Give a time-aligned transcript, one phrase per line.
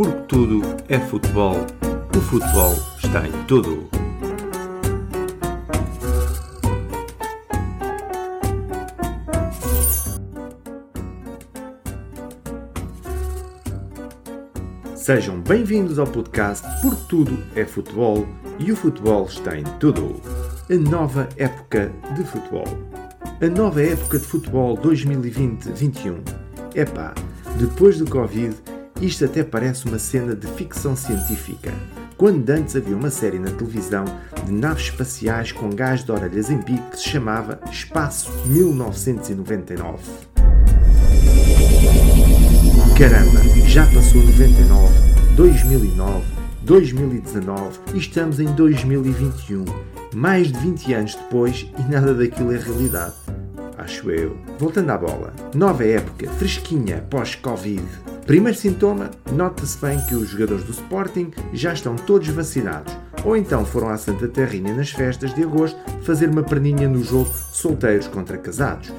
[0.00, 1.56] porque tudo é futebol.
[2.16, 2.72] O futebol
[3.04, 3.86] está em tudo.
[14.94, 18.26] Sejam bem-vindos ao podcast Porque Tudo é Futebol
[18.58, 20.18] e o futebol está em tudo.
[20.70, 22.64] A nova época de futebol.
[23.42, 26.20] A nova época de futebol 2020-21.
[26.74, 27.12] Epá,
[27.58, 28.56] depois do Covid,
[29.00, 31.72] isto até parece uma cena de ficção científica.
[32.16, 34.04] Quando antes havia uma série na televisão
[34.44, 40.02] de naves espaciais com gás de orelhas em bico que se chamava Espaço 1999.
[42.98, 46.24] Caramba, já passou 99, 2009,
[46.62, 49.64] 2019 e estamos em 2021.
[50.14, 53.14] Mais de 20 anos depois e nada daquilo é realidade.
[53.78, 54.36] Acho eu.
[54.58, 55.32] Voltando à bola.
[55.54, 57.82] Nova época, fresquinha, pós-Covid.
[58.26, 63.64] Primeiro sintoma, nota-se bem que os jogadores do Sporting já estão todos vacinados, ou então
[63.64, 68.38] foram à Santa Terrinha nas festas de agosto fazer uma perninha no jogo solteiros contra
[68.38, 68.92] casados.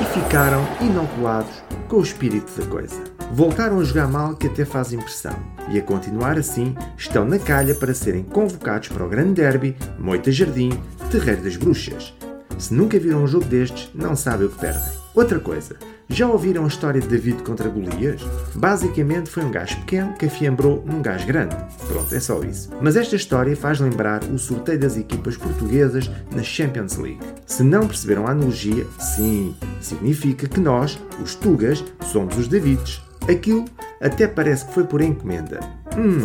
[0.00, 3.02] E ficaram inoculados com o espírito da coisa.
[3.32, 5.34] Voltaram a jogar mal que até faz impressão.
[5.68, 10.30] E a continuar assim, estão na calha para serem convocados para o grande derby, Moita
[10.30, 10.70] Jardim,
[11.10, 12.14] Terreiro das Bruxas.
[12.62, 14.92] Se nunca viram um jogo destes, não sabem o que perdem.
[15.16, 15.74] Outra coisa,
[16.08, 18.22] já ouviram a história de David contra Golias?
[18.54, 21.56] Basicamente foi um gajo pequeno que afiembrou num gajo grande.
[21.88, 22.70] Pronto, é só isso.
[22.80, 27.18] Mas esta história faz lembrar o sorteio das equipas portuguesas na Champions League.
[27.44, 33.02] Se não perceberam a analogia, sim, significa que nós, os Tugas, somos os Davids.
[33.28, 33.64] Aquilo
[34.00, 35.58] até parece que foi por encomenda.
[35.98, 36.24] Hum.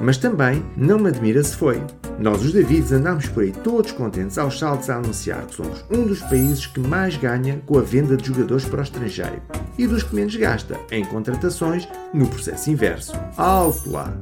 [0.00, 1.82] Mas também não me admira se foi.
[2.18, 6.06] Nós, os Davids, andamos por aí todos contentes aos saltos a anunciar que somos um
[6.06, 9.42] dos países que mais ganha com a venda de jogadores para o estrangeiro
[9.76, 13.12] e dos que menos gasta em contratações no processo inverso.
[13.36, 14.16] Alto lá!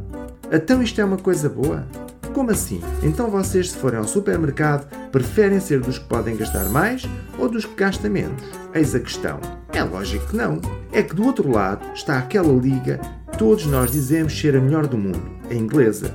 [0.50, 1.86] Então isto é uma coisa boa?
[2.32, 2.80] Como assim?
[3.02, 7.02] Então vocês, se forem ao supermercado, preferem ser dos que podem gastar mais
[7.38, 8.42] ou dos que gastam menos?
[8.74, 9.38] Eis a questão.
[9.70, 10.60] É lógico que não.
[10.90, 12.98] É que do outro lado está aquela liga
[13.42, 15.20] todos nós dizemos ser a melhor do mundo,
[15.50, 16.14] a inglesa.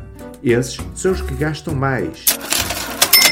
[0.50, 2.25] Esses são os que gastam mais.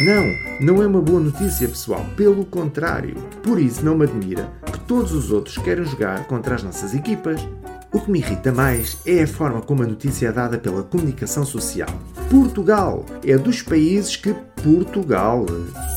[0.01, 2.05] Não, não é uma boa notícia, pessoal.
[2.17, 3.15] Pelo contrário.
[3.41, 7.39] Por isso não me admira que todos os outros queiram jogar contra as nossas equipas.
[7.93, 11.45] O que me irrita mais é a forma como a notícia é dada pela comunicação
[11.45, 11.87] social.
[12.29, 15.45] Portugal é dos países que Portugal.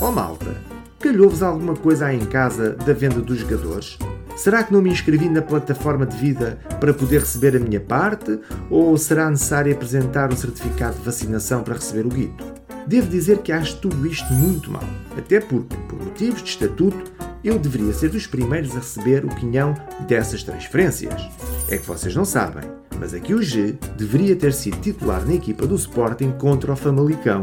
[0.00, 0.56] Oh malta,
[1.00, 3.99] calhou-vos alguma coisa aí em casa da venda dos jogadores?
[4.38, 8.38] Será que não me inscrevi na plataforma de vida para poder receber a minha parte?
[8.71, 12.44] Ou será necessário apresentar o certificado de vacinação para receber o guito?
[12.87, 14.88] Devo dizer que acho tudo isto muito mal,
[15.19, 17.12] até porque, por motivos de estatuto,
[17.43, 19.75] eu deveria ser dos primeiros a receber o quinhão
[20.06, 21.20] dessas transferências.
[21.69, 22.62] É que vocês não sabem,
[23.00, 27.41] mas aqui o G deveria ter sido titular na equipa do Sporting contra o Famalicão.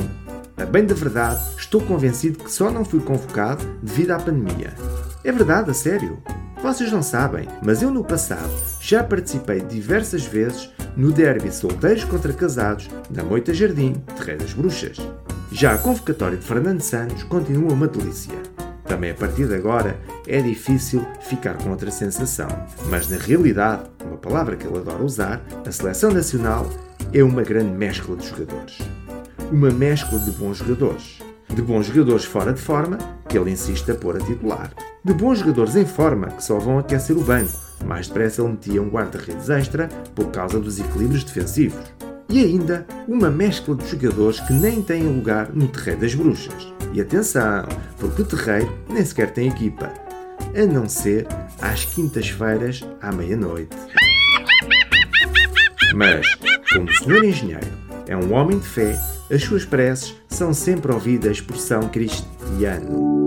[0.56, 4.74] A bem da verdade, estou convencido que só não fui convocado devido à pandemia.
[5.26, 6.24] É verdade, a sério.
[6.66, 8.50] Vocês não sabem, mas eu no passado
[8.82, 14.98] já participei diversas vezes no derby solteiros contra casados da Moita Jardim, Terreiro das Bruxas.
[15.52, 18.34] Já a convocatória de Fernando Santos continua uma delícia.
[18.84, 19.96] Também a partir de agora
[20.26, 22.48] é difícil ficar com outra sensação,
[22.90, 26.68] mas na realidade, uma palavra que ele adora usar, a seleção nacional
[27.14, 28.80] é uma grande mescla de jogadores.
[29.52, 31.20] Uma mescla de bons jogadores.
[31.48, 32.98] De bons jogadores fora de forma,
[33.30, 34.72] que ele insiste a pôr a titular
[35.06, 37.54] de bons jogadores em forma que só vão aquecer o banco.
[37.86, 41.84] Mais depressa ele metia um guarda-redes extra por causa dos equilíbrios defensivos.
[42.28, 46.74] E ainda uma mescla de jogadores que nem têm lugar no Terreiro das Bruxas.
[46.92, 47.68] E atenção,
[48.00, 49.94] porque o Terreiro nem sequer tem equipa,
[50.56, 51.28] a não ser
[51.62, 53.78] às quintas-feiras à meia-noite.
[55.94, 56.26] Mas,
[56.74, 57.68] como o senhor engenheiro
[58.08, 59.00] é um homem de fé,
[59.32, 63.25] as suas preces são sempre ouvidas por São Cristiano.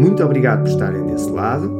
[0.00, 1.70] Muito obrigado por estarem desse lado.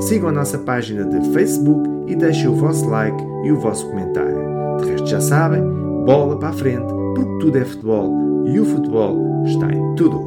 [0.00, 4.36] Sigam a nossa página de Facebook e deixem o vosso like e o vosso comentário.
[4.78, 5.62] De resto, já sabem,
[6.04, 10.26] bola para a frente, porque tudo é futebol e o futebol está em tudo.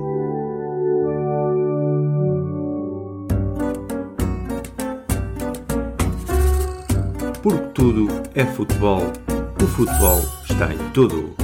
[7.43, 9.03] Porque tudo é futebol,
[9.61, 10.19] o futebol
[10.49, 11.40] está em tudo.